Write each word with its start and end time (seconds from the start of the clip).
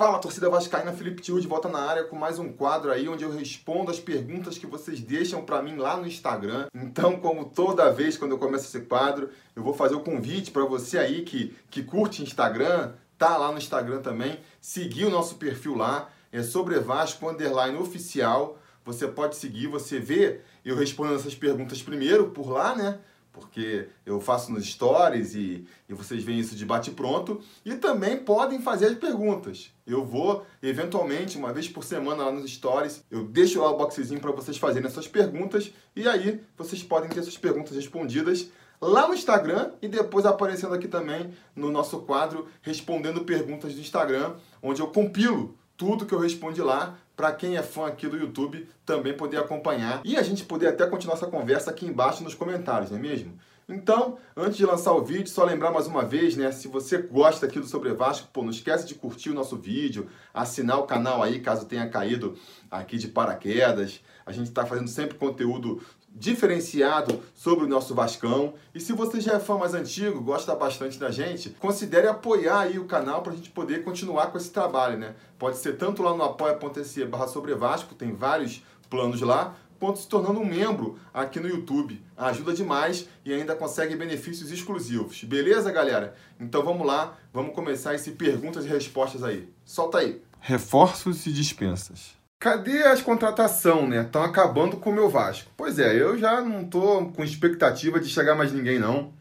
Fala, 0.00 0.18
torcida 0.18 0.48
vascaína, 0.48 0.94
Felipe 0.94 1.20
Tio 1.20 1.38
de 1.38 1.46
volta 1.46 1.68
na 1.68 1.78
área 1.78 2.04
com 2.04 2.16
mais 2.16 2.38
um 2.38 2.50
quadro 2.50 2.90
aí 2.90 3.06
onde 3.06 3.22
eu 3.22 3.30
respondo 3.30 3.90
as 3.90 4.00
perguntas 4.00 4.56
que 4.56 4.66
vocês 4.66 4.98
deixam 4.98 5.44
para 5.44 5.60
mim 5.60 5.76
lá 5.76 5.94
no 5.94 6.06
Instagram. 6.06 6.68
Então, 6.74 7.20
como 7.20 7.44
toda 7.44 7.92
vez 7.92 8.16
quando 8.16 8.30
eu 8.30 8.38
começo 8.38 8.64
esse 8.64 8.86
quadro, 8.86 9.28
eu 9.54 9.62
vou 9.62 9.74
fazer 9.74 9.94
o 9.94 10.00
convite 10.00 10.52
para 10.52 10.64
você 10.64 10.96
aí 10.96 11.20
que, 11.20 11.54
que 11.68 11.82
curte 11.82 12.22
Instagram, 12.22 12.94
tá 13.18 13.36
lá 13.36 13.52
no 13.52 13.58
Instagram 13.58 14.00
também, 14.00 14.40
seguir 14.58 15.04
o 15.04 15.10
nosso 15.10 15.34
perfil 15.34 15.74
lá, 15.74 16.08
é 16.32 16.42
sobre 16.42 16.78
Vasco 16.78 17.28
underline 17.28 17.76
oficial. 17.76 18.56
Você 18.86 19.06
pode 19.06 19.36
seguir, 19.36 19.66
você 19.66 20.00
vê 20.00 20.40
eu 20.64 20.76
respondendo 20.76 21.16
essas 21.16 21.34
perguntas 21.34 21.82
primeiro 21.82 22.30
por 22.30 22.48
lá, 22.48 22.74
né? 22.74 23.00
Porque 23.32 23.88
eu 24.04 24.20
faço 24.20 24.52
nos 24.52 24.66
stories 24.66 25.34
e, 25.34 25.64
e 25.88 25.94
vocês 25.94 26.22
veem 26.22 26.40
isso 26.40 26.56
de 26.56 26.64
bate-pronto. 26.64 27.40
E 27.64 27.74
também 27.74 28.16
podem 28.18 28.60
fazer 28.60 28.86
as 28.86 28.94
perguntas. 28.96 29.72
Eu 29.86 30.04
vou, 30.04 30.44
eventualmente, 30.62 31.38
uma 31.38 31.52
vez 31.52 31.68
por 31.68 31.84
semana 31.84 32.24
lá 32.24 32.32
nos 32.32 32.50
stories, 32.50 33.04
eu 33.10 33.24
deixo 33.24 33.60
lá 33.60 33.70
o 33.70 33.76
boxezinho 33.76 34.20
para 34.20 34.32
vocês 34.32 34.56
fazerem 34.56 34.88
essas 34.88 35.06
perguntas. 35.06 35.72
E 35.94 36.08
aí 36.08 36.40
vocês 36.56 36.82
podem 36.82 37.08
ter 37.08 37.22
suas 37.22 37.38
perguntas 37.38 37.74
respondidas 37.76 38.50
lá 38.80 39.06
no 39.06 39.14
Instagram 39.14 39.72
e 39.82 39.88
depois 39.88 40.24
aparecendo 40.24 40.74
aqui 40.74 40.88
também 40.88 41.32
no 41.54 41.70
nosso 41.70 42.00
quadro 42.00 42.48
Respondendo 42.62 43.24
Perguntas 43.24 43.74
do 43.74 43.80
Instagram, 43.80 44.34
onde 44.62 44.80
eu 44.80 44.88
compilo 44.88 45.58
tudo 45.80 46.04
que 46.04 46.12
eu 46.12 46.18
respondi 46.18 46.60
lá 46.60 46.98
para 47.16 47.32
quem 47.32 47.56
é 47.56 47.62
fã 47.62 47.86
aqui 47.86 48.06
do 48.06 48.18
YouTube 48.18 48.68
também 48.84 49.16
poder 49.16 49.38
acompanhar 49.38 50.02
e 50.04 50.14
a 50.14 50.22
gente 50.22 50.44
poder 50.44 50.66
até 50.66 50.86
continuar 50.86 51.14
essa 51.14 51.26
conversa 51.26 51.70
aqui 51.70 51.86
embaixo 51.86 52.22
nos 52.22 52.34
comentários, 52.34 52.90
não 52.90 52.98
é 52.98 53.00
mesmo? 53.00 53.32
Então, 53.66 54.18
antes 54.36 54.58
de 54.58 54.66
lançar 54.66 54.92
o 54.92 55.02
vídeo, 55.02 55.28
só 55.28 55.42
lembrar 55.42 55.70
mais 55.70 55.86
uma 55.86 56.04
vez, 56.04 56.36
né? 56.36 56.52
Se 56.52 56.68
você 56.68 56.98
gosta 56.98 57.46
aqui 57.46 57.58
do 57.58 57.66
Sobre 57.66 57.94
Vasco, 57.94 58.28
pô, 58.30 58.42
não 58.42 58.50
esquece 58.50 58.86
de 58.86 58.94
curtir 58.94 59.30
o 59.30 59.34
nosso 59.34 59.56
vídeo, 59.56 60.06
assinar 60.34 60.78
o 60.78 60.82
canal 60.82 61.22
aí, 61.22 61.40
caso 61.40 61.64
tenha 61.64 61.88
caído 61.88 62.36
aqui 62.70 62.98
de 62.98 63.08
paraquedas. 63.08 64.02
A 64.26 64.32
gente 64.32 64.48
está 64.48 64.66
fazendo 64.66 64.88
sempre 64.88 65.16
conteúdo 65.16 65.80
diferenciado 66.14 67.22
sobre 67.34 67.64
o 67.64 67.68
nosso 67.68 67.94
Vascão. 67.94 68.54
E 68.74 68.80
se 68.80 68.92
você 68.92 69.20
já 69.20 69.34
é 69.34 69.40
fã 69.40 69.56
mais 69.56 69.74
antigo, 69.74 70.20
gosta 70.20 70.54
bastante 70.54 70.98
da 70.98 71.10
gente, 71.10 71.50
considere 71.50 72.06
apoiar 72.06 72.60
aí 72.60 72.78
o 72.78 72.84
canal 72.84 73.22
para 73.22 73.32
a 73.32 73.36
gente 73.36 73.50
poder 73.50 73.84
continuar 73.84 74.26
com 74.28 74.38
esse 74.38 74.50
trabalho, 74.50 74.98
né? 74.98 75.14
Pode 75.38 75.56
ser 75.56 75.76
tanto 75.76 76.02
lá 76.02 76.14
no 76.14 76.22
apoia.se 76.22 77.04
barra 77.04 77.28
sobre 77.28 77.54
Vasco, 77.54 77.94
tem 77.94 78.12
vários 78.12 78.62
planos 78.88 79.20
lá, 79.20 79.56
quanto 79.78 79.98
se 79.98 80.08
tornando 80.08 80.40
um 80.40 80.44
membro 80.44 80.98
aqui 81.12 81.40
no 81.40 81.48
YouTube. 81.48 82.02
Ajuda 82.16 82.52
demais 82.52 83.08
e 83.24 83.32
ainda 83.32 83.56
consegue 83.56 83.96
benefícios 83.96 84.50
exclusivos. 84.50 85.24
Beleza, 85.24 85.72
galera? 85.72 86.14
Então 86.38 86.62
vamos 86.62 86.86
lá, 86.86 87.16
vamos 87.32 87.54
começar 87.54 87.94
esse 87.94 88.10
perguntas 88.12 88.66
e 88.66 88.68
respostas 88.68 89.22
aí. 89.22 89.48
Solta 89.64 89.98
aí. 89.98 90.20
Reforços 90.40 91.26
e 91.26 91.32
dispensas. 91.32 92.19
Cadê 92.40 92.84
as 92.84 93.02
contratação, 93.02 93.86
né? 93.86 94.00
Estão 94.00 94.22
acabando 94.22 94.78
com 94.78 94.88
o 94.88 94.94
meu 94.94 95.10
Vasco. 95.10 95.50
Pois 95.54 95.78
é, 95.78 95.94
eu 95.94 96.16
já 96.16 96.40
não 96.40 96.64
tô 96.64 97.04
com 97.08 97.22
expectativa 97.22 98.00
de 98.00 98.08
chegar 98.08 98.34
mais 98.34 98.50
ninguém, 98.50 98.78
não. 98.78 99.12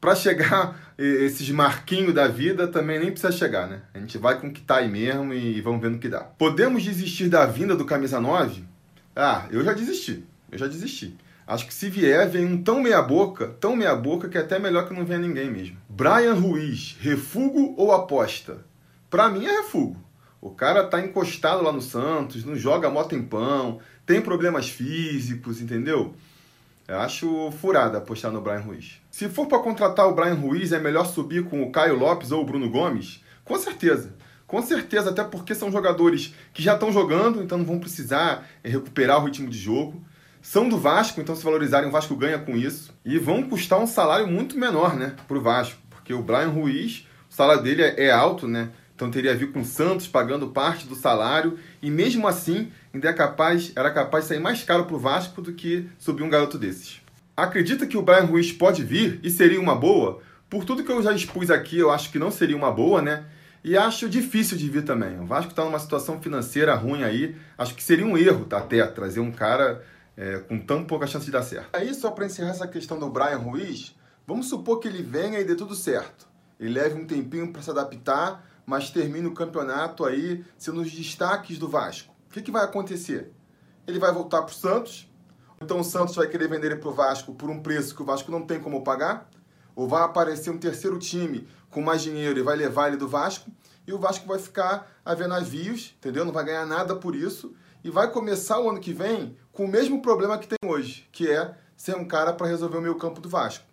Para 0.00 0.14
chegar 0.14 0.80
esses 0.96 1.50
marquinhos 1.50 2.14
da 2.14 2.26
vida 2.26 2.66
também 2.66 2.98
nem 2.98 3.10
precisa 3.10 3.30
chegar, 3.30 3.68
né? 3.68 3.82
A 3.92 3.98
gente 3.98 4.16
vai 4.16 4.40
com 4.40 4.46
o 4.46 4.50
que 4.50 4.62
tá 4.62 4.76
aí 4.76 4.88
mesmo 4.88 5.34
e 5.34 5.60
vamos 5.60 5.82
ver 5.82 5.90
no 5.90 5.98
que 5.98 6.08
dá. 6.08 6.20
Podemos 6.20 6.82
desistir 6.82 7.28
da 7.28 7.44
vinda 7.44 7.76
do 7.76 7.84
camisa 7.84 8.18
9? 8.18 8.64
Ah, 9.14 9.44
eu 9.50 9.62
já 9.62 9.74
desisti. 9.74 10.24
Eu 10.50 10.56
já 10.56 10.66
desisti. 10.66 11.14
Acho 11.46 11.66
que 11.66 11.74
se 11.74 11.90
vier, 11.90 12.26
vem 12.26 12.46
um 12.46 12.62
tão 12.62 12.80
meia-boca, 12.80 13.48
tão 13.60 13.76
meia-boca, 13.76 14.30
que 14.30 14.38
é 14.38 14.40
até 14.40 14.58
melhor 14.58 14.88
que 14.88 14.94
não 14.94 15.04
venha 15.04 15.18
ninguém 15.18 15.50
mesmo. 15.50 15.76
Brian 15.90 16.32
Ruiz, 16.32 16.96
refugo 16.98 17.74
ou 17.76 17.92
aposta? 17.92 18.64
Pra 19.10 19.28
mim 19.28 19.44
é 19.44 19.60
refugo. 19.60 20.02
O 20.42 20.50
cara 20.50 20.82
tá 20.82 21.00
encostado 21.00 21.62
lá 21.62 21.72
no 21.72 21.80
Santos, 21.80 22.44
não 22.44 22.56
joga 22.56 22.90
mó 22.90 23.04
tempão, 23.04 23.78
tem 24.04 24.20
problemas 24.20 24.68
físicos, 24.68 25.60
entendeu? 25.60 26.16
Eu 26.88 26.98
acho 26.98 27.52
furada 27.60 27.98
apostar 27.98 28.32
no 28.32 28.40
Brian 28.40 28.58
Ruiz. 28.58 29.00
Se 29.08 29.28
for 29.28 29.46
para 29.46 29.60
contratar 29.60 30.08
o 30.08 30.14
Brian 30.16 30.34
Ruiz, 30.34 30.72
é 30.72 30.80
melhor 30.80 31.06
subir 31.06 31.44
com 31.44 31.62
o 31.62 31.70
Caio 31.70 31.96
Lopes 31.96 32.32
ou 32.32 32.42
o 32.42 32.44
Bruno 32.44 32.68
Gomes? 32.68 33.22
Com 33.44 33.56
certeza. 33.56 34.16
Com 34.44 34.60
certeza, 34.60 35.10
até 35.10 35.22
porque 35.22 35.54
são 35.54 35.70
jogadores 35.70 36.34
que 36.52 36.60
já 36.60 36.74
estão 36.74 36.92
jogando, 36.92 37.40
então 37.40 37.56
não 37.58 37.64
vão 37.64 37.78
precisar 37.78 38.44
recuperar 38.64 39.22
o 39.22 39.26
ritmo 39.26 39.48
de 39.48 39.56
jogo. 39.56 40.04
São 40.42 40.68
do 40.68 40.76
Vasco, 40.76 41.20
então 41.20 41.36
se 41.36 41.44
valorizarem, 41.44 41.88
o 41.88 41.92
Vasco 41.92 42.16
ganha 42.16 42.40
com 42.40 42.56
isso. 42.56 42.92
E 43.04 43.16
vão 43.16 43.44
custar 43.44 43.78
um 43.78 43.86
salário 43.86 44.26
muito 44.26 44.58
menor, 44.58 44.96
né, 44.96 45.14
pro 45.28 45.40
Vasco. 45.40 45.78
Porque 45.88 46.12
o 46.12 46.20
Brian 46.20 46.48
Ruiz, 46.48 47.06
o 47.30 47.32
salário 47.32 47.62
dele 47.62 47.82
é, 47.82 48.06
é 48.06 48.10
alto, 48.10 48.48
né? 48.48 48.70
Então 49.02 49.10
teria 49.10 49.32
a 49.32 49.34
ver 49.34 49.50
com 49.50 49.62
o 49.62 49.64
Santos 49.64 50.06
pagando 50.06 50.46
parte 50.50 50.86
do 50.86 50.94
salário 50.94 51.58
e 51.82 51.90
mesmo 51.90 52.28
assim 52.28 52.70
ainda 52.94 53.08
é 53.08 53.12
capaz, 53.12 53.72
era 53.74 53.90
capaz 53.90 54.24
de 54.24 54.28
sair 54.28 54.38
mais 54.38 54.62
caro 54.62 54.84
para 54.84 54.94
o 54.94 54.98
Vasco 54.98 55.42
do 55.42 55.52
que 55.52 55.88
subir 55.98 56.22
um 56.22 56.30
garoto 56.30 56.56
desses. 56.56 57.00
Acredita 57.36 57.84
que 57.84 57.96
o 57.96 58.02
Brian 58.02 58.26
Ruiz 58.26 58.52
pode 58.52 58.84
vir 58.84 59.18
e 59.20 59.28
seria 59.28 59.60
uma 59.60 59.74
boa? 59.74 60.20
Por 60.48 60.64
tudo 60.64 60.84
que 60.84 60.92
eu 60.92 61.02
já 61.02 61.12
expus 61.12 61.50
aqui, 61.50 61.76
eu 61.78 61.90
acho 61.90 62.12
que 62.12 62.18
não 62.18 62.30
seria 62.30 62.56
uma 62.56 62.70
boa, 62.70 63.02
né? 63.02 63.24
E 63.64 63.76
acho 63.76 64.08
difícil 64.08 64.56
de 64.56 64.70
vir 64.70 64.84
também. 64.84 65.18
O 65.18 65.26
Vasco 65.26 65.50
está 65.50 65.64
numa 65.64 65.80
situação 65.80 66.20
financeira 66.20 66.72
ruim 66.76 67.02
aí. 67.02 67.34
Acho 67.58 67.74
que 67.74 67.82
seria 67.82 68.06
um 68.06 68.16
erro 68.16 68.44
tá, 68.44 68.58
até 68.58 68.86
trazer 68.86 69.18
um 69.18 69.32
cara 69.32 69.84
é, 70.16 70.38
com 70.38 70.60
tão 70.60 70.84
pouca 70.84 71.08
chance 71.08 71.26
de 71.26 71.32
dar 71.32 71.42
certo. 71.42 71.70
Aí, 71.72 71.92
só 71.92 72.12
para 72.12 72.26
encerrar 72.26 72.50
essa 72.50 72.68
questão 72.68 73.00
do 73.00 73.10
Brian 73.10 73.38
Ruiz, 73.38 73.96
vamos 74.24 74.48
supor 74.48 74.78
que 74.78 74.86
ele 74.86 75.02
venha 75.02 75.40
e 75.40 75.44
dê 75.44 75.56
tudo 75.56 75.74
certo. 75.74 76.28
Ele 76.60 76.74
leve 76.74 76.94
um 76.94 77.04
tempinho 77.04 77.52
para 77.52 77.62
se 77.62 77.70
adaptar, 77.70 78.51
mas 78.66 78.90
termine 78.90 79.26
o 79.26 79.34
campeonato 79.34 80.04
aí 80.04 80.44
sendo 80.56 80.80
os 80.80 80.90
destaques 80.90 81.58
do 81.58 81.68
Vasco. 81.68 82.14
O 82.28 82.32
que, 82.32 82.42
que 82.42 82.50
vai 82.50 82.64
acontecer? 82.64 83.32
Ele 83.86 83.98
vai 83.98 84.12
voltar 84.12 84.42
para 84.42 84.52
o 84.52 84.54
Santos, 84.54 85.10
então 85.60 85.80
o 85.80 85.84
Santos 85.84 86.14
vai 86.14 86.26
querer 86.26 86.48
vender 86.48 86.68
ele 86.68 86.76
para 86.76 86.88
o 86.88 86.94
Vasco 86.94 87.34
por 87.34 87.50
um 87.50 87.60
preço 87.60 87.94
que 87.94 88.02
o 88.02 88.04
Vasco 88.04 88.30
não 88.30 88.42
tem 88.42 88.60
como 88.60 88.82
pagar, 88.82 89.28
ou 89.74 89.88
vai 89.88 90.02
aparecer 90.02 90.50
um 90.50 90.58
terceiro 90.58 90.98
time 90.98 91.46
com 91.70 91.80
mais 91.80 92.02
dinheiro 92.02 92.38
e 92.38 92.42
vai 92.42 92.56
levar 92.56 92.88
ele 92.88 92.96
do 92.96 93.08
Vasco, 93.08 93.50
e 93.86 93.92
o 93.92 93.98
Vasco 93.98 94.26
vai 94.26 94.38
ficar 94.38 94.90
a 95.04 95.14
ver 95.14 95.26
navios, 95.26 95.94
entendeu? 95.98 96.24
Não 96.24 96.32
vai 96.32 96.44
ganhar 96.44 96.66
nada 96.66 96.94
por 96.94 97.14
isso, 97.14 97.54
e 97.82 97.90
vai 97.90 98.10
começar 98.10 98.60
o 98.60 98.70
ano 98.70 98.80
que 98.80 98.92
vem 98.92 99.36
com 99.50 99.64
o 99.64 99.68
mesmo 99.68 100.00
problema 100.00 100.38
que 100.38 100.46
tem 100.46 100.58
hoje, 100.64 101.08
que 101.10 101.30
é 101.30 101.56
ser 101.76 101.96
um 101.96 102.06
cara 102.06 102.32
para 102.32 102.46
resolver 102.46 102.78
o 102.78 102.82
meio 102.82 102.94
campo 102.96 103.20
do 103.20 103.28
Vasco. 103.28 103.71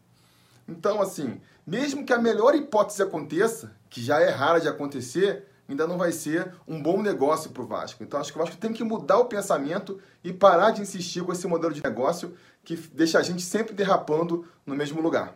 Então, 0.70 1.02
assim, 1.02 1.42
mesmo 1.66 2.06
que 2.06 2.14
a 2.14 2.18
melhor 2.18 2.56
hipótese 2.56 3.02
aconteça, 3.02 3.76
que 3.90 4.02
já 4.02 4.20
é 4.20 4.30
rara 4.30 4.60
de 4.60 4.68
acontecer, 4.68 5.48
ainda 5.68 5.88
não 5.88 5.98
vai 5.98 6.12
ser 6.12 6.54
um 6.68 6.82
bom 6.82 7.02
negócio 7.02 7.52
para 7.52 7.64
o 7.64 7.68
Vasco. 7.68 8.04
Então 8.04 8.20
acho 8.20 8.32
que 8.32 8.38
o 8.38 8.42
Vasco 8.42 8.58
tem 8.58 8.74
que 8.74 8.84
mudar 8.84 9.18
o 9.18 9.26
pensamento 9.26 10.00
e 10.24 10.34
parar 10.34 10.72
de 10.72 10.82
insistir 10.82 11.24
com 11.24 11.32
esse 11.32 11.48
modelo 11.48 11.74
de 11.74 11.84
negócio 11.84 12.36
que 12.64 12.76
deixa 12.76 13.20
a 13.20 13.24
gente 13.24 13.42
sempre 13.42 13.74
derrapando 13.74 14.48
no 14.66 14.76
mesmo 14.76 15.02
lugar. 15.02 15.36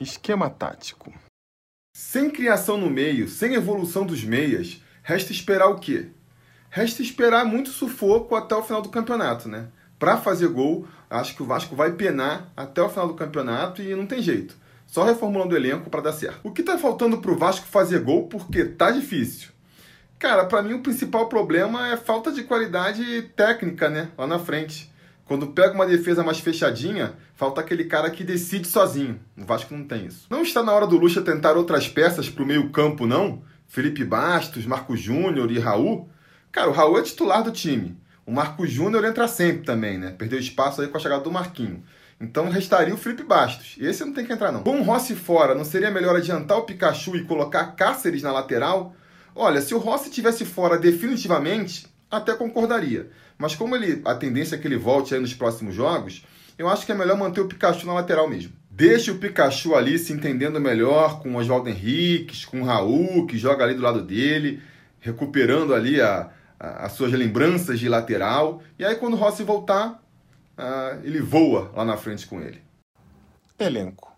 Esquema 0.00 0.48
tático. 0.48 1.12
Sem 1.94 2.30
criação 2.30 2.76
no 2.76 2.88
meio, 2.88 3.28
sem 3.28 3.54
evolução 3.54 4.06
dos 4.06 4.22
meias, 4.22 4.82
resta 5.02 5.32
esperar 5.32 5.68
o 5.68 5.78
quê? 5.78 6.10
Resta 6.70 7.02
esperar 7.02 7.44
muito 7.44 7.70
sufoco 7.70 8.36
até 8.36 8.54
o 8.54 8.62
final 8.62 8.80
do 8.80 8.90
campeonato, 8.90 9.48
né? 9.48 9.68
Para 9.98 10.16
fazer 10.16 10.48
gol, 10.48 10.86
acho 11.10 11.34
que 11.34 11.42
o 11.42 11.46
Vasco 11.46 11.74
vai 11.74 11.92
penar 11.92 12.52
até 12.56 12.80
o 12.80 12.88
final 12.88 13.08
do 13.08 13.14
campeonato 13.14 13.82
e 13.82 13.94
não 13.94 14.06
tem 14.06 14.22
jeito. 14.22 14.56
Só 14.86 15.04
reformulando 15.04 15.54
o 15.54 15.56
elenco 15.56 15.90
para 15.90 16.00
dar 16.00 16.12
certo. 16.12 16.40
O 16.42 16.52
que 16.52 16.62
tá 16.62 16.78
faltando 16.78 17.18
pro 17.18 17.36
Vasco 17.36 17.66
fazer 17.66 18.00
gol 18.00 18.26
porque 18.26 18.64
tá 18.64 18.90
difícil? 18.90 19.50
Cara, 20.18 20.46
para 20.46 20.62
mim 20.62 20.74
o 20.74 20.82
principal 20.82 21.28
problema 21.28 21.88
é 21.88 21.96
falta 21.96 22.32
de 22.32 22.42
qualidade 22.42 23.22
técnica, 23.36 23.88
né? 23.88 24.08
Lá 24.16 24.26
na 24.26 24.38
frente. 24.38 24.90
Quando 25.24 25.48
pega 25.48 25.74
uma 25.74 25.86
defesa 25.86 26.24
mais 26.24 26.40
fechadinha, 26.40 27.12
falta 27.34 27.60
aquele 27.60 27.84
cara 27.84 28.10
que 28.10 28.24
decide 28.24 28.66
sozinho. 28.66 29.20
O 29.36 29.44
Vasco 29.44 29.74
não 29.74 29.84
tem 29.84 30.06
isso. 30.06 30.26
Não 30.30 30.42
está 30.42 30.62
na 30.62 30.72
hora 30.72 30.86
do 30.86 30.96
Lucha 30.96 31.20
tentar 31.20 31.56
outras 31.56 31.86
peças 31.86 32.30
pro 32.30 32.46
meio-campo, 32.46 33.06
não? 33.06 33.42
Felipe 33.66 34.04
Bastos, 34.04 34.64
Marco 34.64 34.96
Júnior 34.96 35.52
e 35.52 35.58
Raul? 35.58 36.08
Cara, 36.50 36.70
o 36.70 36.72
Raul 36.72 36.98
é 36.98 37.02
titular 37.02 37.42
do 37.42 37.52
time. 37.52 37.94
O 38.28 38.30
Marco 38.30 38.66
Júnior 38.66 39.06
entra 39.06 39.26
sempre 39.26 39.64
também, 39.64 39.96
né? 39.96 40.10
Perdeu 40.10 40.38
espaço 40.38 40.82
aí 40.82 40.88
com 40.88 40.98
a 40.98 41.00
chegada 41.00 41.24
do 41.24 41.32
Marquinho. 41.32 41.82
Então 42.20 42.50
restaria 42.50 42.92
o 42.92 42.98
Felipe 42.98 43.22
Bastos. 43.22 43.76
Esse 43.80 44.04
não 44.04 44.12
tem 44.12 44.26
que 44.26 44.30
entrar, 44.30 44.52
não. 44.52 44.62
Com 44.64 44.80
o 44.80 44.82
Rossi 44.82 45.14
fora, 45.14 45.54
não 45.54 45.64
seria 45.64 45.90
melhor 45.90 46.14
adiantar 46.14 46.58
o 46.58 46.64
Pikachu 46.64 47.16
e 47.16 47.24
colocar 47.24 47.68
Cáceres 47.68 48.22
na 48.22 48.30
lateral? 48.30 48.94
Olha, 49.34 49.62
se 49.62 49.74
o 49.74 49.78
Rossi 49.78 50.10
tivesse 50.10 50.44
fora 50.44 50.76
definitivamente, 50.76 51.86
até 52.10 52.34
concordaria. 52.34 53.08
Mas 53.38 53.54
como 53.54 53.74
ele, 53.74 54.02
a 54.04 54.14
tendência 54.14 54.56
é 54.56 54.58
que 54.58 54.68
ele 54.68 54.76
volte 54.76 55.14
aí 55.14 55.20
nos 55.20 55.32
próximos 55.32 55.74
jogos, 55.74 56.22
eu 56.58 56.68
acho 56.68 56.84
que 56.84 56.92
é 56.92 56.94
melhor 56.94 57.16
manter 57.16 57.40
o 57.40 57.48
Pikachu 57.48 57.86
na 57.86 57.94
lateral 57.94 58.28
mesmo. 58.28 58.52
Deixe 58.70 59.10
o 59.10 59.16
Pikachu 59.16 59.74
ali 59.74 59.98
se 59.98 60.12
entendendo 60.12 60.60
melhor 60.60 61.22
com 61.22 61.32
o 61.32 61.36
Oswaldo 61.38 61.70
Henriques, 61.70 62.44
com 62.44 62.60
o 62.60 62.64
Raul, 62.64 63.26
que 63.26 63.38
joga 63.38 63.64
ali 63.64 63.72
do 63.72 63.80
lado 63.80 64.02
dele, 64.02 64.60
recuperando 65.00 65.72
ali 65.72 65.98
a, 65.98 66.28
as 66.58 66.92
suas 66.92 67.12
lembranças 67.12 67.78
de 67.78 67.88
lateral. 67.88 68.62
E 68.78 68.84
aí, 68.84 68.96
quando 68.96 69.14
o 69.14 69.16
Rossi 69.16 69.42
voltar, 69.42 70.02
uh, 70.58 71.00
ele 71.04 71.20
voa 71.20 71.70
lá 71.74 71.84
na 71.84 71.96
frente 71.96 72.26
com 72.26 72.40
ele. 72.40 72.60
Elenco. 73.58 74.16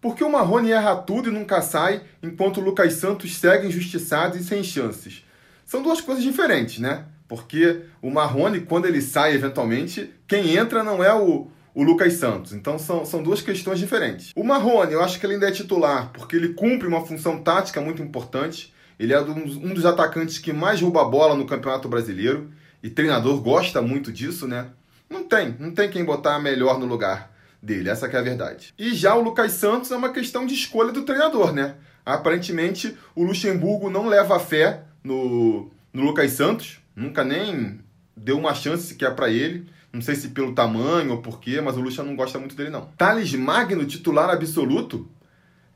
Porque 0.00 0.22
o 0.22 0.30
Marrone 0.30 0.70
erra 0.70 0.94
tudo 0.96 1.28
e 1.28 1.32
nunca 1.32 1.60
sai, 1.62 2.02
enquanto 2.22 2.58
o 2.58 2.64
Lucas 2.64 2.94
Santos 2.94 3.36
segue 3.36 3.66
injustiçado 3.66 4.36
e 4.36 4.42
sem 4.42 4.62
chances? 4.62 5.24
São 5.64 5.82
duas 5.82 6.00
coisas 6.00 6.22
diferentes, 6.22 6.78
né? 6.78 7.06
Porque 7.26 7.82
o 8.00 8.10
Marrone, 8.10 8.60
quando 8.60 8.86
ele 8.86 9.02
sai 9.02 9.34
eventualmente, 9.34 10.14
quem 10.28 10.56
entra 10.56 10.84
não 10.84 11.02
é 11.02 11.12
o, 11.12 11.48
o 11.74 11.82
Lucas 11.82 12.12
Santos. 12.14 12.52
Então 12.52 12.78
são, 12.78 13.04
são 13.04 13.22
duas 13.22 13.42
questões 13.42 13.78
diferentes. 13.78 14.30
O 14.36 14.44
Marrone, 14.44 14.92
eu 14.92 15.02
acho 15.02 15.18
que 15.18 15.26
ele 15.26 15.34
ainda 15.34 15.48
é 15.48 15.52
titular, 15.52 16.12
porque 16.12 16.36
ele 16.36 16.54
cumpre 16.54 16.86
uma 16.86 17.04
função 17.04 17.42
tática 17.42 17.80
muito 17.80 18.00
importante. 18.00 18.72
Ele 18.98 19.12
é 19.12 19.20
um 19.20 19.74
dos 19.74 19.84
atacantes 19.84 20.38
que 20.38 20.52
mais 20.52 20.80
rouba 20.80 21.02
a 21.02 21.04
bola 21.04 21.34
no 21.34 21.46
Campeonato 21.46 21.88
Brasileiro. 21.88 22.50
E 22.82 22.90
treinador 22.90 23.40
gosta 23.40 23.82
muito 23.82 24.12
disso, 24.12 24.46
né? 24.46 24.68
Não 25.08 25.24
tem, 25.24 25.56
não 25.58 25.72
tem 25.72 25.90
quem 25.90 26.04
botar 26.04 26.38
melhor 26.38 26.78
no 26.78 26.86
lugar 26.86 27.32
dele, 27.62 27.88
essa 27.88 28.06
é 28.06 28.16
a 28.16 28.22
verdade. 28.22 28.72
E 28.78 28.94
já 28.94 29.14
o 29.14 29.22
Lucas 29.22 29.52
Santos 29.52 29.90
é 29.90 29.96
uma 29.96 30.12
questão 30.12 30.46
de 30.46 30.54
escolha 30.54 30.92
do 30.92 31.02
treinador, 31.02 31.52
né? 31.52 31.74
Aparentemente 32.04 32.96
o 33.14 33.24
Luxemburgo 33.24 33.90
não 33.90 34.06
leva 34.06 34.38
fé 34.38 34.82
no, 35.02 35.70
no 35.92 36.02
Lucas 36.02 36.32
Santos, 36.32 36.78
nunca 36.94 37.24
nem 37.24 37.80
deu 38.16 38.38
uma 38.38 38.54
chance 38.54 38.88
sequer 38.88 39.14
para 39.14 39.28
ele. 39.28 39.66
Não 39.92 40.00
sei 40.02 40.14
se 40.14 40.28
pelo 40.28 40.54
tamanho 40.54 41.12
ou 41.12 41.22
porquê, 41.22 41.60
mas 41.60 41.76
o 41.76 41.80
Lucha 41.80 42.02
não 42.02 42.14
gosta 42.14 42.38
muito 42.38 42.54
dele, 42.54 42.70
não. 42.70 42.86
Thales 42.98 43.32
Magno, 43.34 43.84
titular 43.86 44.28
absoluto? 44.28 45.08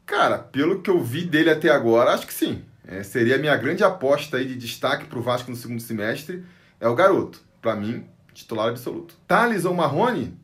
Cara, 0.05 0.39
pelo 0.39 0.83
que 0.83 0.91
eu 0.91 1.03
vi 1.03 1.25
dele 1.25 1.51
até 1.51 1.71
agora, 1.71 2.13
acho 2.13 2.27
que 2.27 2.35
sim. 2.35 2.63
É, 2.91 3.05
seria 3.05 3.37
a 3.37 3.39
minha 3.39 3.57
grande 3.57 3.85
aposta 3.85 4.37
aí 4.37 4.45
de 4.45 4.57
destaque 4.57 5.07
para 5.07 5.17
o 5.17 5.23
Vasco 5.23 5.49
no 5.49 5.57
segundo 5.57 5.81
semestre. 5.81 6.45
É 6.81 6.89
o 6.89 6.95
garoto. 6.95 7.41
Para 7.63 7.77
mim, 7.77 8.05
titular 8.35 8.69
absoluto. 8.69 9.15
Thales 9.29 9.65
ou 9.65 9.73
Marrone? 9.73 10.37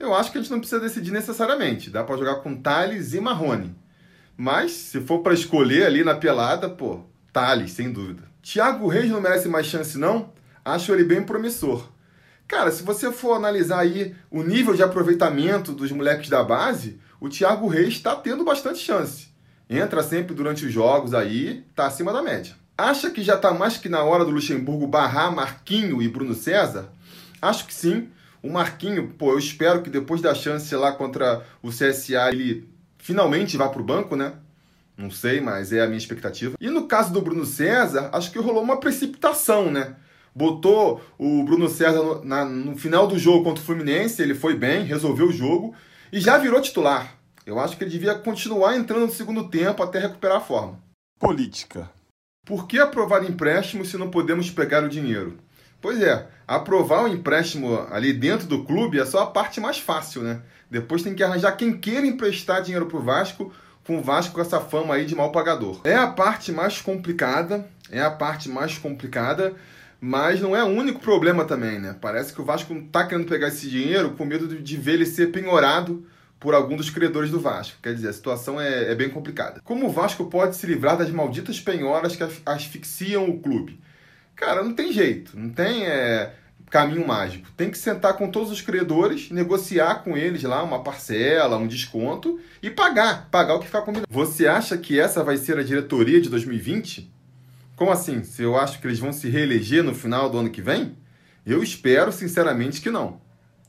Eu 0.00 0.14
acho 0.14 0.32
que 0.32 0.38
a 0.38 0.40
gente 0.40 0.50
não 0.50 0.58
precisa 0.58 0.80
decidir 0.80 1.10
necessariamente. 1.10 1.90
Dá 1.90 2.02
para 2.02 2.16
jogar 2.16 2.36
com 2.36 2.56
Thales 2.56 3.12
e 3.12 3.20
Marrone. 3.20 3.76
Mas, 4.38 4.72
se 4.72 5.02
for 5.02 5.18
para 5.18 5.34
escolher 5.34 5.84
ali 5.84 6.02
na 6.02 6.14
pelada, 6.14 6.66
pô, 6.66 7.04
Thales, 7.30 7.72
sem 7.72 7.92
dúvida. 7.92 8.22
Thiago 8.40 8.88
Reis 8.88 9.10
não 9.10 9.20
merece 9.20 9.46
mais 9.46 9.66
chance, 9.66 9.98
não? 9.98 10.32
Acho 10.64 10.92
ele 10.92 11.04
bem 11.04 11.22
promissor. 11.22 11.86
Cara, 12.48 12.70
se 12.70 12.82
você 12.82 13.12
for 13.12 13.34
analisar 13.34 13.80
aí 13.80 14.16
o 14.30 14.42
nível 14.42 14.74
de 14.74 14.82
aproveitamento 14.82 15.72
dos 15.72 15.92
moleques 15.92 16.30
da 16.30 16.42
base, 16.42 16.98
o 17.20 17.28
Thiago 17.28 17.68
Reis 17.68 17.94
está 17.94 18.16
tendo 18.16 18.44
bastante 18.44 18.78
chance. 18.78 19.31
Entra 19.72 20.02
sempre 20.02 20.34
durante 20.34 20.66
os 20.66 20.72
jogos 20.72 21.14
aí, 21.14 21.64
tá 21.74 21.86
acima 21.86 22.12
da 22.12 22.22
média. 22.22 22.54
Acha 22.76 23.10
que 23.10 23.22
já 23.22 23.38
tá 23.38 23.54
mais 23.54 23.78
que 23.78 23.88
na 23.88 24.02
hora 24.02 24.24
do 24.24 24.30
Luxemburgo 24.30 24.86
barrar 24.86 25.34
Marquinho 25.34 26.02
e 26.02 26.08
Bruno 26.08 26.34
César? 26.34 26.90
Acho 27.40 27.66
que 27.66 27.72
sim. 27.72 28.08
O 28.42 28.50
Marquinho, 28.50 29.08
pô, 29.16 29.32
eu 29.32 29.38
espero 29.38 29.80
que 29.80 29.88
depois 29.88 30.20
da 30.20 30.34
chance 30.34 30.74
lá 30.74 30.92
contra 30.92 31.42
o 31.62 31.70
CSA 31.70 32.30
ele 32.32 32.68
finalmente 32.98 33.56
vá 33.56 33.68
pro 33.68 33.82
banco, 33.82 34.14
né? 34.14 34.34
Não 34.96 35.10
sei, 35.10 35.40
mas 35.40 35.72
é 35.72 35.80
a 35.80 35.86
minha 35.86 35.96
expectativa. 35.96 36.54
E 36.60 36.68
no 36.68 36.86
caso 36.86 37.12
do 37.12 37.22
Bruno 37.22 37.46
César, 37.46 38.10
acho 38.12 38.30
que 38.30 38.38
rolou 38.38 38.62
uma 38.62 38.78
precipitação, 38.78 39.70
né? 39.70 39.96
Botou 40.34 41.02
o 41.18 41.44
Bruno 41.44 41.68
César 41.68 42.02
no, 42.02 42.24
na, 42.24 42.44
no 42.44 42.76
final 42.76 43.06
do 43.06 43.18
jogo 43.18 43.44
contra 43.44 43.62
o 43.62 43.66
Fluminense, 43.66 44.20
ele 44.20 44.34
foi 44.34 44.54
bem, 44.54 44.84
resolveu 44.84 45.28
o 45.28 45.32
jogo 45.32 45.74
e 46.12 46.20
já 46.20 46.36
virou 46.36 46.60
titular. 46.60 47.21
Eu 47.44 47.58
acho 47.58 47.76
que 47.76 47.84
ele 47.84 47.90
devia 47.90 48.14
continuar 48.14 48.76
entrando 48.76 49.06
no 49.06 49.12
segundo 49.12 49.48
tempo 49.48 49.82
até 49.82 49.98
recuperar 49.98 50.38
a 50.38 50.40
forma. 50.40 50.78
Política. 51.18 51.90
Por 52.46 52.66
que 52.66 52.78
aprovar 52.78 53.24
empréstimo 53.24 53.84
se 53.84 53.96
não 53.96 54.10
podemos 54.10 54.50
pegar 54.50 54.82
o 54.82 54.88
dinheiro? 54.88 55.38
Pois 55.80 56.00
é, 56.00 56.28
aprovar 56.46 57.04
o 57.04 57.08
empréstimo 57.08 57.86
ali 57.90 58.12
dentro 58.12 58.46
do 58.46 58.64
clube 58.64 59.00
é 59.00 59.04
só 59.04 59.24
a 59.24 59.26
parte 59.26 59.60
mais 59.60 59.78
fácil, 59.78 60.22
né? 60.22 60.40
Depois 60.70 61.02
tem 61.02 61.14
que 61.14 61.22
arranjar 61.22 61.56
quem 61.56 61.76
queira 61.76 62.06
emprestar 62.06 62.62
dinheiro 62.62 62.86
pro 62.86 63.02
Vasco 63.02 63.52
com 63.84 63.98
o 63.98 64.02
Vasco 64.02 64.34
com 64.34 64.40
essa 64.40 64.60
fama 64.60 64.94
aí 64.94 65.04
de 65.04 65.14
mal 65.14 65.32
pagador. 65.32 65.80
É 65.84 65.96
a 65.96 66.06
parte 66.06 66.52
mais 66.52 66.80
complicada, 66.80 67.68
é 67.90 68.00
a 68.00 68.10
parte 68.10 68.48
mais 68.48 68.78
complicada, 68.78 69.54
mas 70.00 70.40
não 70.40 70.56
é 70.56 70.62
o 70.62 70.68
único 70.68 71.00
problema 71.00 71.44
também, 71.44 71.80
né? 71.80 71.96
Parece 72.00 72.32
que 72.32 72.40
o 72.40 72.44
Vasco 72.44 72.72
não 72.72 72.86
tá 72.86 73.04
querendo 73.06 73.28
pegar 73.28 73.48
esse 73.48 73.68
dinheiro 73.68 74.12
com 74.12 74.24
medo 74.24 74.48
de 74.48 74.76
ver 74.76 74.94
ele 74.94 75.06
ser 75.06 75.32
penhorado 75.32 76.06
por 76.42 76.54
algum 76.54 76.76
dos 76.76 76.90
credores 76.90 77.30
do 77.30 77.38
Vasco. 77.38 77.78
Quer 77.80 77.94
dizer, 77.94 78.08
a 78.08 78.12
situação 78.12 78.60
é, 78.60 78.90
é 78.90 78.94
bem 78.96 79.08
complicada. 79.08 79.60
Como 79.62 79.86
o 79.86 79.90
Vasco 79.90 80.26
pode 80.26 80.56
se 80.56 80.66
livrar 80.66 80.98
das 80.98 81.08
malditas 81.08 81.60
penhoras 81.60 82.16
que 82.16 82.24
asfixiam 82.44 83.30
o 83.30 83.38
clube? 83.38 83.80
Cara, 84.34 84.64
não 84.64 84.74
tem 84.74 84.92
jeito, 84.92 85.38
não 85.38 85.50
tem 85.50 85.86
é, 85.86 86.34
caminho 86.68 87.06
mágico. 87.06 87.48
Tem 87.56 87.70
que 87.70 87.78
sentar 87.78 88.14
com 88.14 88.28
todos 88.28 88.50
os 88.50 88.60
credores, 88.60 89.30
negociar 89.30 90.02
com 90.02 90.16
eles 90.16 90.42
lá 90.42 90.64
uma 90.64 90.82
parcela, 90.82 91.56
um 91.56 91.68
desconto 91.68 92.40
e 92.60 92.68
pagar, 92.68 93.28
pagar 93.30 93.54
o 93.54 93.60
que 93.60 93.66
ficar 93.66 93.82
combinado. 93.82 94.08
Você 94.10 94.48
acha 94.48 94.76
que 94.76 94.98
essa 94.98 95.22
vai 95.22 95.36
ser 95.36 95.58
a 95.58 95.62
diretoria 95.62 96.20
de 96.20 96.28
2020? 96.28 97.08
Como 97.76 97.92
assim? 97.92 98.24
Se 98.24 98.42
eu 98.42 98.58
acho 98.58 98.80
que 98.80 98.86
eles 98.88 98.98
vão 98.98 99.12
se 99.12 99.28
reeleger 99.28 99.84
no 99.84 99.94
final 99.94 100.28
do 100.28 100.38
ano 100.38 100.50
que 100.50 100.60
vem? 100.60 100.96
Eu 101.46 101.62
espero 101.62 102.10
sinceramente 102.10 102.80
que 102.80 102.90
não. 102.90 103.20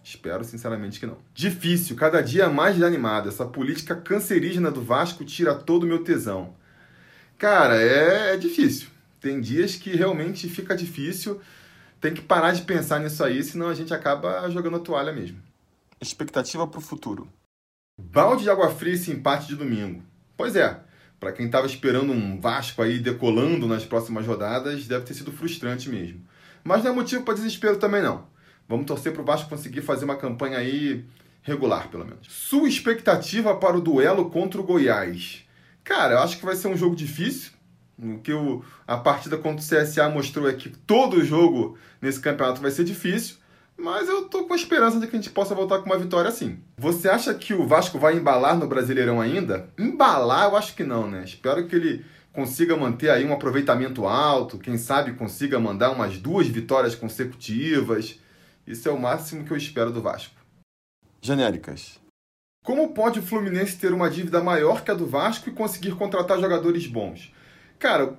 Espero 0.04 0.44
sinceramente 0.44 1.00
que 1.00 1.06
não. 1.06 1.18
Difícil, 1.34 1.96
cada 1.96 2.22
dia 2.22 2.50
mais 2.50 2.76
desanimado. 2.76 3.30
Essa 3.30 3.46
política 3.46 3.96
cancerígena 3.96 4.70
do 4.70 4.82
Vasco 4.82 5.24
tira 5.24 5.56
todo 5.56 5.84
o 5.84 5.88
meu 5.88 6.04
tesão. 6.04 6.56
Cara, 7.38 7.82
é, 7.82 8.34
é 8.34 8.38
difícil. 8.38 8.90
Tem 9.22 9.40
dias 9.40 9.76
que 9.76 9.96
realmente 9.96 10.50
fica 10.50 10.76
difícil 10.76 11.42
tem 12.04 12.14
que 12.14 12.22
parar 12.22 12.52
de 12.52 12.64
pensar 12.64 13.00
nisso 13.00 13.24
aí, 13.24 13.42
senão 13.42 13.70
a 13.70 13.74
gente 13.74 13.94
acaba 13.94 14.50
jogando 14.50 14.76
a 14.76 14.80
toalha 14.82 15.14
mesmo. 15.14 15.42
Expectativa 16.02 16.68
para 16.68 16.78
o 16.78 16.82
futuro. 16.82 17.30
Balde 17.98 18.44
de 18.44 18.50
água 18.50 18.70
fria 18.70 18.94
esse 18.94 19.10
empate 19.10 19.48
de 19.48 19.56
domingo. 19.56 20.04
Pois 20.36 20.54
é, 20.58 20.82
para 21.18 21.32
quem 21.32 21.46
estava 21.46 21.66
esperando 21.66 22.12
um 22.12 22.42
Vasco 22.42 22.82
aí 22.82 23.00
decolando 23.00 23.70
nas 23.70 23.86
próximas 23.86 24.28
rodadas, 24.28 24.86
deve 24.86 25.06
ter 25.06 25.14
sido 25.14 25.32
frustrante 25.32 25.88
mesmo. 25.88 26.20
Mas 26.62 26.84
não 26.84 26.92
é 26.92 26.94
motivo 26.94 27.24
para 27.24 27.36
desespero 27.36 27.78
também 27.78 28.02
não. 28.02 28.28
Vamos 28.68 28.86
torcer 28.86 29.14
para 29.14 29.22
o 29.22 29.26
Vasco 29.26 29.50
conseguir 29.50 29.82
fazer 29.82 30.06
uma 30.06 30.16
campanha 30.16 30.58
aí 30.58 31.06
regular, 31.42 31.90
pelo 31.90 32.06
menos. 32.06 32.28
Sua 32.30 32.68
expectativa 32.68 33.56
para 33.56 33.78
o 33.78 33.82
duelo 33.82 34.30
contra 34.30 34.60
o 34.60 34.64
Goiás? 34.64 35.44
Cara, 35.84 36.14
eu 36.14 36.20
acho 36.20 36.38
que 36.38 36.46
vai 36.46 36.56
ser 36.56 36.70
um 36.70 36.78
jogo 36.78 36.96
difícil. 36.96 37.52
O 38.02 38.18
que 38.20 38.34
o, 38.34 38.64
a 38.88 38.98
partida 38.98 39.38
contra 39.38 39.64
o 39.64 39.84
CSA 39.84 40.10
mostrou 40.10 40.50
é 40.50 40.54
que 40.54 40.70
todo 40.70 41.24
jogo 41.24 41.78
nesse 42.02 42.20
campeonato 42.20 42.62
vai 42.62 42.72
ser 42.72 42.84
difícil, 42.84 43.36
mas 43.78 44.08
eu 44.08 44.26
tô 44.26 44.46
com 44.46 44.54
a 44.54 44.58
esperança 44.58 45.00
de 45.00 45.08
que 45.08 45.16
a 45.16 45.20
gente 45.20 45.30
possa 45.30 45.54
voltar 45.54 45.80
com 45.80 45.86
uma 45.86 45.98
vitória 45.98 46.30
assim. 46.30 46.60
Você 46.78 47.08
acha 47.08 47.34
que 47.34 47.54
o 47.54 47.68
Vasco 47.68 48.00
vai 48.00 48.16
embalar 48.16 48.58
no 48.58 48.68
Brasileirão 48.68 49.22
ainda? 49.22 49.70
Embalar, 49.78 50.50
eu 50.50 50.58
acho 50.58 50.76
que 50.76 50.84
não, 50.84 51.10
né? 51.10 51.24
Espero 51.24 51.68
que 51.68 51.76
ele 51.76 52.06
consiga 52.32 52.76
manter 52.76 53.10
aí 53.10 53.24
um 53.24 53.34
aproveitamento 53.34 54.08
alto, 54.08 54.58
quem 54.58 54.78
sabe 54.78 55.14
consiga 55.14 55.60
mandar 55.60 55.92
umas 55.92 56.18
duas 56.18 56.48
vitórias 56.48 56.96
consecutivas. 56.96 58.20
Isso 58.66 58.88
é 58.88 58.92
o 58.92 59.00
máximo 59.00 59.44
que 59.44 59.52
eu 59.52 59.58
espero 59.58 59.92
do 59.92 60.02
Vasco. 60.02 60.36
Genéricas. 61.22 62.00
Como 62.64 62.94
pode 62.94 63.20
o 63.20 63.24
Fluminense 63.24 63.78
ter 63.78 63.94
uma 63.94 64.10
dívida 64.10 64.42
maior 64.42 64.84
que 64.84 64.92
a 64.92 64.94
do 64.94 65.06
Vasco 65.06 65.50
e 65.50 65.54
conseguir 65.54 65.92
contratar 65.96 66.40
jogadores 66.40 66.88
bons? 66.88 67.34
Cara, 67.78 68.18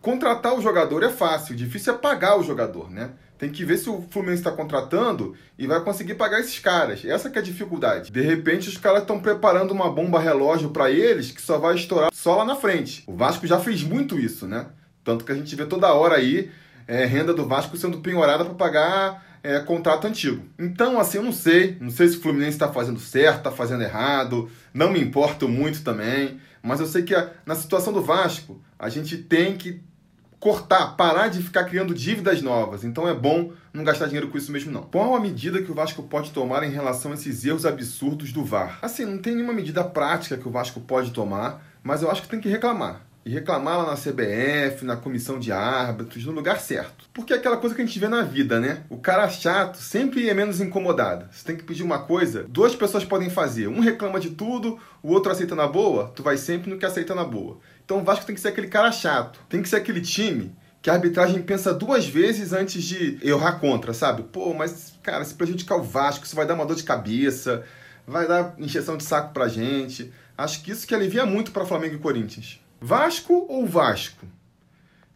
contratar 0.00 0.54
o 0.54 0.60
jogador 0.60 1.04
é 1.04 1.10
fácil, 1.10 1.54
o 1.54 1.56
difícil 1.56 1.94
é 1.94 1.96
pagar 1.96 2.36
o 2.38 2.42
jogador, 2.42 2.90
né? 2.90 3.12
Tem 3.38 3.50
que 3.50 3.64
ver 3.64 3.78
se 3.78 3.88
o 3.88 4.02
Fluminense 4.10 4.40
está 4.40 4.50
contratando 4.50 5.36
e 5.56 5.66
vai 5.66 5.80
conseguir 5.80 6.14
pagar 6.14 6.40
esses 6.40 6.58
caras. 6.58 7.04
Essa 7.04 7.30
que 7.30 7.38
é 7.38 7.40
a 7.40 7.44
dificuldade. 7.44 8.10
De 8.10 8.20
repente, 8.20 8.68
os 8.68 8.76
caras 8.76 9.02
estão 9.02 9.20
preparando 9.20 9.70
uma 9.70 9.90
bomba 9.90 10.18
relógio 10.18 10.70
para 10.70 10.90
eles 10.90 11.30
que 11.30 11.42
só 11.42 11.58
vai 11.58 11.74
estourar 11.76 12.10
só 12.12 12.36
lá 12.36 12.44
na 12.44 12.56
frente. 12.56 13.04
O 13.06 13.14
Vasco 13.16 13.46
já 13.46 13.60
fez 13.60 13.82
muito 13.82 14.18
isso, 14.18 14.46
né? 14.46 14.66
Tanto 15.04 15.24
que 15.24 15.32
a 15.32 15.34
gente 15.34 15.54
vê 15.54 15.66
toda 15.66 15.92
hora 15.92 16.16
aí 16.16 16.50
é, 16.86 17.04
renda 17.04 17.34
do 17.34 17.46
Vasco 17.46 17.76
sendo 17.76 17.98
penhorada 17.98 18.44
para 18.44 18.54
pagar 18.54 19.33
é, 19.44 19.60
contrato 19.60 20.06
antigo. 20.06 20.42
Então, 20.58 20.98
assim, 20.98 21.18
eu 21.18 21.22
não 21.22 21.32
sei. 21.32 21.76
Não 21.78 21.90
sei 21.90 22.08
se 22.08 22.16
o 22.16 22.20
Fluminense 22.20 22.52
está 22.52 22.72
fazendo 22.72 22.98
certo, 22.98 23.38
está 23.38 23.50
fazendo 23.50 23.82
errado. 23.82 24.50
Não 24.72 24.90
me 24.90 24.98
importo 24.98 25.46
muito 25.46 25.84
também. 25.84 26.40
Mas 26.62 26.80
eu 26.80 26.86
sei 26.86 27.02
que 27.02 27.14
a, 27.14 27.30
na 27.44 27.54
situação 27.54 27.92
do 27.92 28.02
Vasco, 28.02 28.58
a 28.78 28.88
gente 28.88 29.18
tem 29.18 29.54
que 29.54 29.82
cortar, 30.40 30.96
parar 30.96 31.28
de 31.28 31.42
ficar 31.42 31.64
criando 31.64 31.94
dívidas 31.94 32.40
novas. 32.40 32.84
Então 32.84 33.06
é 33.06 33.12
bom 33.12 33.52
não 33.72 33.84
gastar 33.84 34.06
dinheiro 34.06 34.28
com 34.28 34.38
isso 34.38 34.50
mesmo 34.50 34.72
não. 34.72 34.82
Qual 34.82 35.14
a 35.14 35.20
medida 35.20 35.62
que 35.62 35.70
o 35.70 35.74
Vasco 35.74 36.02
pode 36.02 36.30
tomar 36.30 36.64
em 36.64 36.70
relação 36.70 37.10
a 37.10 37.14
esses 37.14 37.44
erros 37.44 37.66
absurdos 37.66 38.32
do 38.32 38.44
VAR? 38.44 38.78
Assim, 38.80 39.04
não 39.04 39.18
tem 39.18 39.34
nenhuma 39.34 39.52
medida 39.52 39.84
prática 39.84 40.38
que 40.38 40.48
o 40.48 40.50
Vasco 40.50 40.80
pode 40.80 41.10
tomar, 41.12 41.62
mas 41.82 42.02
eu 42.02 42.10
acho 42.10 42.22
que 42.22 42.28
tem 42.28 42.40
que 42.40 42.48
reclamar 42.48 43.02
e 43.24 43.30
reclamar 43.30 43.78
lá 43.78 43.86
na 43.86 43.96
CBF, 43.96 44.84
na 44.84 44.96
comissão 44.96 45.38
de 45.38 45.50
árbitros, 45.50 46.24
no 46.26 46.32
lugar 46.32 46.60
certo. 46.60 47.08
Porque 47.12 47.32
é 47.32 47.36
aquela 47.36 47.56
coisa 47.56 47.74
que 47.74 47.80
a 47.80 47.86
gente 47.86 47.98
vê 47.98 48.08
na 48.08 48.22
vida, 48.22 48.60
né? 48.60 48.84
O 48.90 48.98
cara 48.98 49.28
chato 49.28 49.76
sempre 49.76 50.28
é 50.28 50.34
menos 50.34 50.60
incomodado. 50.60 51.26
Você 51.32 51.44
tem 51.44 51.56
que 51.56 51.64
pedir 51.64 51.82
uma 51.82 52.00
coisa, 52.00 52.44
duas 52.48 52.76
pessoas 52.76 53.04
podem 53.04 53.30
fazer. 53.30 53.66
Um 53.68 53.80
reclama 53.80 54.20
de 54.20 54.30
tudo, 54.30 54.78
o 55.02 55.10
outro 55.10 55.32
aceita 55.32 55.54
na 55.54 55.66
boa, 55.66 56.12
tu 56.14 56.22
vai 56.22 56.36
sempre 56.36 56.70
no 56.70 56.78
que 56.78 56.84
aceita 56.84 57.14
na 57.14 57.24
boa. 57.24 57.58
Então 57.84 58.00
o 58.00 58.04
Vasco 58.04 58.26
tem 58.26 58.34
que 58.34 58.40
ser 58.40 58.48
aquele 58.48 58.68
cara 58.68 58.92
chato. 58.92 59.40
Tem 59.48 59.62
que 59.62 59.68
ser 59.68 59.76
aquele 59.76 60.02
time 60.02 60.54
que 60.82 60.90
a 60.90 60.92
arbitragem 60.92 61.40
pensa 61.40 61.72
duas 61.72 62.06
vezes 62.06 62.52
antes 62.52 62.84
de 62.84 63.18
errar 63.22 63.52
contra, 63.52 63.94
sabe? 63.94 64.22
Pô, 64.24 64.52
mas, 64.52 64.92
cara, 65.02 65.24
se 65.24 65.32
prejudicar 65.32 65.76
o 65.76 65.82
Vasco, 65.82 66.26
isso 66.26 66.36
vai 66.36 66.46
dar 66.46 66.52
uma 66.52 66.66
dor 66.66 66.76
de 66.76 66.82
cabeça, 66.82 67.64
vai 68.06 68.28
dar 68.28 68.54
injeção 68.58 68.98
de 68.98 69.02
saco 69.02 69.32
pra 69.32 69.48
gente. 69.48 70.12
Acho 70.36 70.62
que 70.62 70.70
isso 70.70 70.86
que 70.86 70.94
alivia 70.94 71.24
muito 71.24 71.52
para 71.52 71.64
Flamengo 71.64 71.94
e 71.94 71.98
Corinthians. 71.98 72.60
Vasco 72.86 73.46
ou 73.48 73.64
Vasco? 73.66 74.26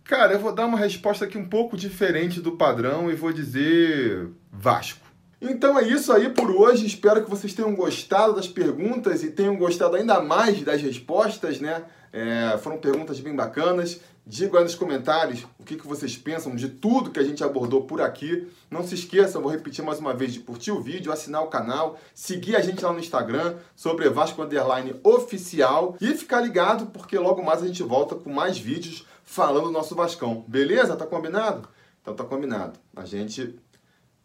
Cara, 0.03 0.33
eu 0.33 0.41
vou 0.41 0.55
dar 0.55 0.65
uma 0.65 0.79
resposta 0.79 1.27
aqui 1.27 1.37
um 1.37 1.47
pouco 1.47 1.77
diferente 1.77 2.41
do 2.41 2.53
padrão 2.53 3.11
e 3.11 3.15
vou 3.15 3.31
dizer 3.31 4.27
Vasco. 4.51 5.07
Então 5.39 5.79
é 5.79 5.87
isso 5.87 6.11
aí 6.11 6.31
por 6.31 6.51
hoje. 6.51 6.87
Espero 6.87 7.23
que 7.23 7.29
vocês 7.29 7.53
tenham 7.53 7.75
gostado 7.75 8.37
das 8.37 8.49
perguntas 8.49 9.23
e 9.23 9.31
tenham 9.31 9.55
gostado 9.55 9.97
ainda 9.97 10.19
mais 10.23 10.63
das 10.63 10.81
respostas, 10.81 11.61
né? 11.61 11.83
É, 12.11 12.57
foram 12.57 12.79
perguntas 12.79 13.21
bem 13.21 13.37
bacanas. 13.37 14.01
Diga 14.31 14.59
aí 14.59 14.65
nos 14.65 14.75
comentários 14.75 15.47
o 15.59 15.65
que, 15.65 15.75
que 15.75 15.87
vocês 15.87 16.15
pensam 16.15 16.55
de 16.55 16.69
tudo 16.69 17.11
que 17.11 17.19
a 17.19 17.25
gente 17.25 17.43
abordou 17.43 17.85
por 17.85 18.03
aqui. 18.03 18.47
Não 18.71 18.87
se 18.87 18.95
esqueçam, 18.95 19.41
vou 19.41 19.51
repetir 19.51 19.83
mais 19.83 20.01
uma 20.01 20.13
vez, 20.13 20.35
de 20.35 20.41
curtir 20.41 20.71
o 20.71 20.83
vídeo, 20.83 21.11
assinar 21.11 21.43
o 21.43 21.47
canal, 21.47 21.99
seguir 22.15 22.55
a 22.55 22.61
gente 22.61 22.85
lá 22.85 22.93
no 22.93 22.99
Instagram, 22.99 23.57
sobre 23.75 24.07
Vasco 24.11 24.43
Underline 24.43 25.01
Oficial 25.03 25.97
e 25.99 26.13
ficar 26.13 26.43
ligado 26.43 26.89
porque 26.89 27.19
logo 27.19 27.43
mais 27.43 27.63
a 27.63 27.67
gente 27.67 27.83
volta 27.83 28.17
com 28.17 28.29
mais 28.29 28.59
vídeos 28.59 29.07
falando 29.25 29.65
do 29.65 29.71
nosso 29.71 29.95
Vascão. 29.95 30.45
Beleza? 30.47 30.95
Tá 30.95 31.07
combinado? 31.07 31.67
Então 32.03 32.15
tá 32.15 32.23
combinado. 32.23 32.79
A 32.95 33.07
gente 33.07 33.59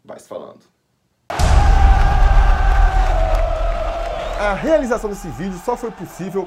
vai 0.04 0.20
se 0.20 0.28
falando. 0.28 0.60
A 4.38 4.52
realização 4.52 5.08
desse 5.08 5.28
vídeo 5.28 5.58
só 5.64 5.78
foi 5.78 5.90
possível 5.90 6.46